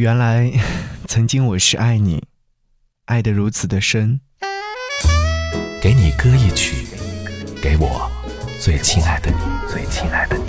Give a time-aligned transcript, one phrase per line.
[0.00, 0.50] 原来，
[1.08, 2.24] 曾经我是爱你，
[3.04, 4.18] 爱得如此的深。
[5.78, 6.86] 给你歌一曲，
[7.60, 8.10] 给我
[8.58, 9.36] 最亲爱的你，
[9.70, 10.44] 最亲爱的你。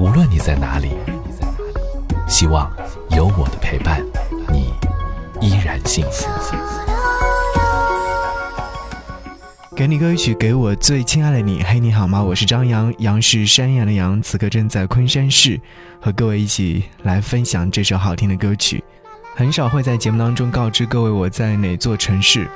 [0.00, 0.92] 无论你在哪里，
[2.26, 2.74] 希望
[3.10, 4.02] 有我的陪伴，
[4.50, 4.72] 你
[5.38, 6.85] 依然幸福。
[9.76, 11.62] 给你歌曲，给我最亲爱的你。
[11.62, 12.22] 嘿，你好吗？
[12.22, 15.60] 我是张扬，杨是山羊的羊，此刻正在昆山市，
[16.00, 18.82] 和各位一起来分享这首好听的歌曲。
[19.34, 22.48] 很少会在节目当中告知各位我在哪座城市。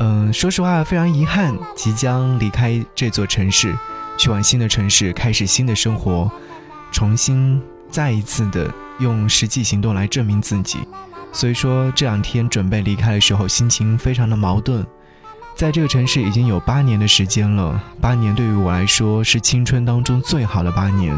[0.00, 3.72] 嗯，说实话，非常遗憾，即将离开这座城市，
[4.18, 6.28] 去往新的城市，开始新的生活，
[6.90, 10.80] 重新再一次的用实际行动来证明自己。
[11.32, 14.84] 所以说，这两天准备离开的时候，心情非常的矛盾。
[15.54, 21.14] 在这个城市已经有八年的时间了，八年对于我来说是青春当中最好的八年。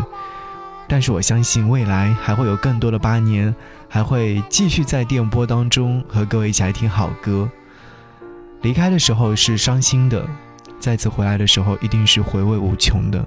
[0.89, 3.55] 但是我相信未来还会有更多的八年，
[3.89, 7.49] 还会继续在电波当中和各位一起来听好歌。
[8.63, 10.27] 离开的时候是伤心的，
[10.81, 13.25] 再次回来的时候一定是回味无穷的。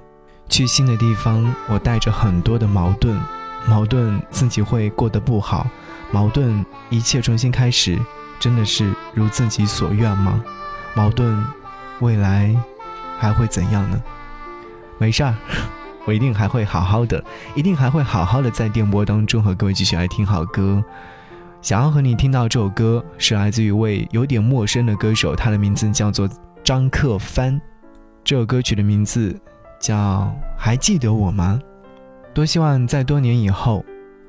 [0.48, 3.18] 去新的地方，我带着很多的矛盾，
[3.66, 5.66] 矛盾自己会过得不好，
[6.12, 7.98] 矛盾一切重新开始，
[8.38, 10.44] 真的是如自己所愿吗？
[10.96, 11.44] 矛盾，
[12.00, 12.56] 未来
[13.18, 14.02] 还会怎样呢？
[14.98, 15.34] 没事儿，
[16.06, 17.22] 我一定还会好好的，
[17.54, 20.82] 一定还会好好的在电波当中和各位继续来听好歌。
[21.60, 26.26] 想要和你听到这首歌，是来自于一位有点陌生的歌手，他的名字叫做
[26.64, 27.60] 张克帆。
[28.24, 29.38] 这首歌曲的名字
[29.78, 29.94] 叫
[30.56, 31.60] 《还记得我吗》。
[32.32, 33.84] 多希望在多年以后，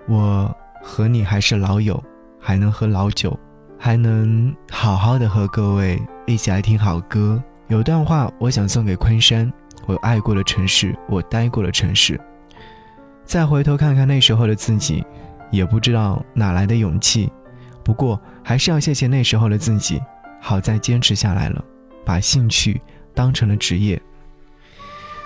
[0.07, 2.03] 我和你还是老友，
[2.41, 3.39] 还能喝老酒。
[3.79, 7.41] 还能好好的和各位一起来听好歌。
[7.67, 9.51] 有段话我想送给昆山，
[9.85, 12.19] 我爱过的城市，我待过的城市。
[13.25, 15.03] 再回头看看那时候的自己，
[15.51, 17.31] 也不知道哪来的勇气。
[17.83, 20.01] 不过还是要谢谢那时候的自己，
[20.41, 21.63] 好在坚持下来了，
[22.05, 22.81] 把兴趣
[23.13, 24.01] 当成了职业。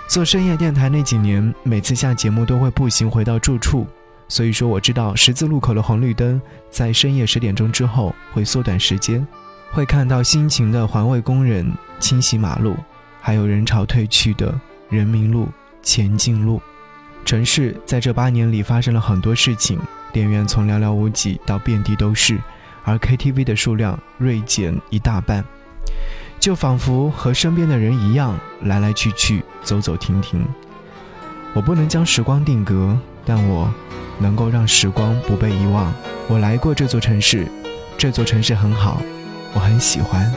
[0.08, 3.86] 做深夜电台那几年，每次下节目都会步行回到住处。
[4.32, 9.26] 所以说，我知道十字路口的红绿灯在深夜十点钟之后会缩短时间，
[9.70, 11.70] 会看到辛勤的环卫工人
[12.00, 12.74] 清洗马路，
[13.20, 15.48] 还有人潮退去的人民路、
[15.82, 16.62] 前进路。
[17.26, 19.78] 城市在这八年里发生了很多事情，
[20.14, 22.40] 电影院从寥寥无几到遍地都是，
[22.84, 25.44] 而 KTV 的数量锐减一大半，
[26.40, 30.42] 就仿佛和身边的人一样，来来去去，走走停停。
[31.52, 33.72] 我不能将时光定格，但我。
[34.18, 35.92] 能够让时光不被遗忘。
[36.28, 37.48] 我来过这座城市，
[37.98, 39.02] 这座城市很好，
[39.52, 40.32] 我很喜欢。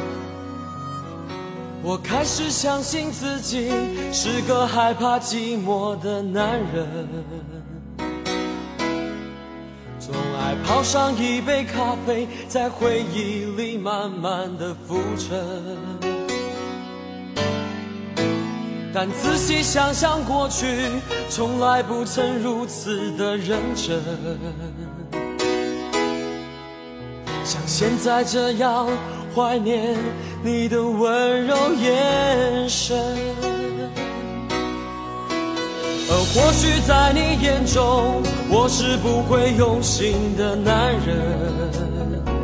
[1.84, 3.72] 我开始相信自己
[4.12, 7.07] 是个害怕寂寞的男人，
[10.00, 16.14] 总爱泡上一杯咖啡，在回忆里慢慢的浮沉。
[18.97, 20.66] 但仔细想想过去，
[21.28, 24.01] 从来不曾如此的认真，
[27.44, 28.88] 像现在这样
[29.35, 29.97] 怀念
[30.41, 32.97] 你的温柔眼神。
[36.07, 42.34] 而或许在你眼中，我是不会用心的男人。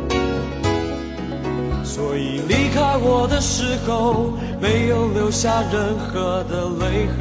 [1.94, 7.20] 所以离开我的时候，没有留下任何的泪痕。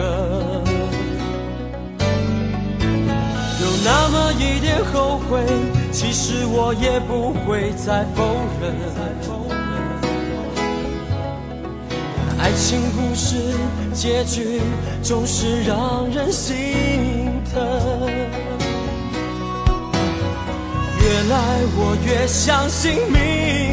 [3.59, 5.43] 有那么一点后悔，
[5.91, 8.23] 其实我也不会再否
[8.61, 8.71] 认。
[12.39, 13.35] 爱情故事
[13.93, 14.61] 结局
[15.03, 16.55] 总是让人心
[17.53, 17.61] 疼。
[21.01, 23.70] 越来我越相信命。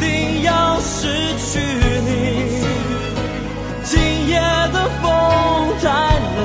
[0.00, 1.06] 定要失
[1.38, 1.60] 去
[2.06, 2.08] 你。
[3.84, 4.40] 今夜
[4.72, 5.08] 的风
[5.80, 5.88] 太
[6.36, 6.38] 冷，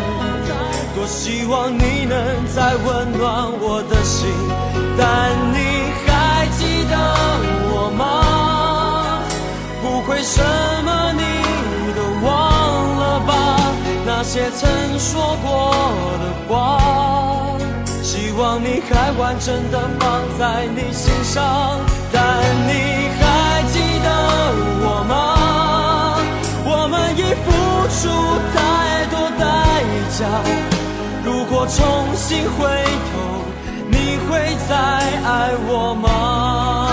[0.96, 2.16] 多希望你能
[2.54, 4.30] 再温暖我的心。
[4.98, 5.58] 但你
[6.06, 6.96] 还记得
[7.72, 9.22] 我吗？
[9.82, 10.42] 不会什
[10.84, 11.22] 么你
[11.96, 12.30] 都忘
[12.98, 13.32] 了吧？
[14.06, 14.68] 那些曾
[15.00, 15.72] 说过
[16.22, 16.54] 的话，
[18.02, 21.80] 希望你还完整的放在你心上。
[22.12, 22.22] 但
[22.68, 23.25] 你还。
[28.06, 28.12] 出
[28.54, 29.44] 太多代
[30.18, 30.20] 价。
[31.26, 32.60] 如果重新回
[33.10, 33.18] 头，
[33.90, 33.96] 你
[34.30, 36.85] 会再爱我吗？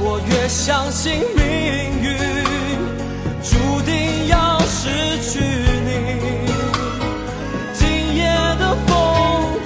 [0.00, 1.44] 我越相信命
[2.02, 2.06] 运
[3.42, 5.40] 注定要失去
[5.86, 5.88] 你。
[7.72, 8.24] 今夜
[8.58, 8.90] 的风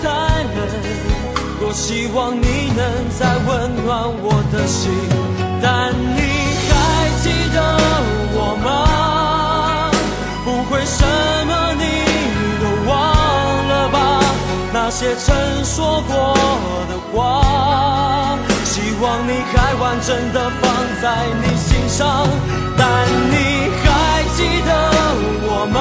[0.02, 0.08] 太
[0.55, 0.58] 冷，
[1.58, 2.81] 多希望你能
[3.19, 3.49] 再温
[3.84, 3.88] 暖
[4.22, 4.90] 我的心。
[5.62, 6.20] 但你
[6.69, 6.72] 还
[7.22, 7.25] 记
[7.55, 7.58] 得
[8.32, 9.90] 我吗？
[10.44, 11.05] 不会什
[11.46, 11.82] 么你
[12.61, 12.93] 都忘
[13.69, 13.96] 了吧？
[14.72, 15.28] 那些曾
[15.64, 16.34] 说过
[16.88, 17.19] 的话，
[19.00, 20.62] 望你还完整的放
[21.02, 22.26] 在你心上。
[22.76, 22.85] 但
[23.31, 23.35] 你
[23.82, 24.70] 还记得
[25.43, 25.76] 我吗？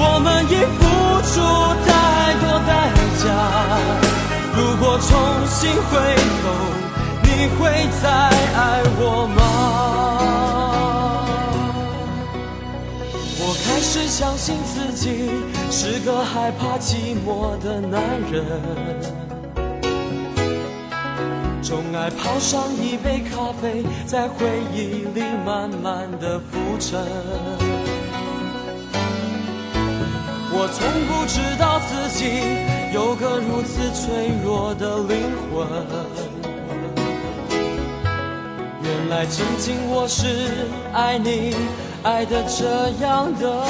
[0.00, 0.80] 我们已付
[1.30, 1.34] 出
[1.86, 1.88] 太
[2.40, 2.70] 多代
[3.18, 3.26] 价，
[4.54, 5.10] 如果重
[5.46, 5.56] 新
[5.90, 5.92] 回
[6.42, 6.44] 头，
[7.22, 7.26] 你
[7.56, 7.60] 会
[8.02, 8.58] 再爱
[8.98, 9.38] 我吗？
[13.40, 15.30] 我开始相信自己
[15.70, 18.00] 是个害怕寂寞的男
[18.30, 18.44] 人，
[21.68, 26.98] 总爱泡上一杯咖啡，在回忆里慢慢的浮沉。
[30.50, 32.24] 我从不知道自己
[32.94, 35.68] 有个如此脆弱的灵魂。
[38.82, 40.24] 原来曾经我是
[40.94, 41.54] 爱你，
[42.02, 43.62] 爱的这样的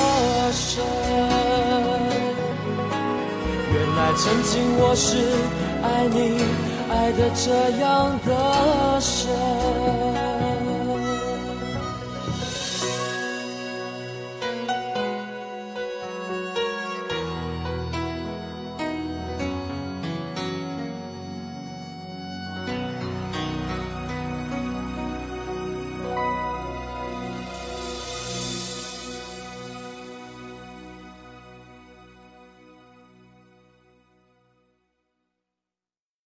[0.52, 0.84] 深。
[3.74, 5.16] 原来曾经我是
[5.82, 6.38] 爱你，
[6.90, 9.27] 爱的这样的深。